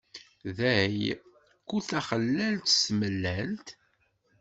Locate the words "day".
0.57-0.99